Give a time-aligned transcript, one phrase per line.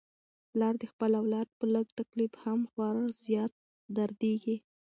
[0.51, 3.53] پلار د خپل اولاد په لږ تکلیف هم خورا زیات
[3.95, 4.55] دردیږي.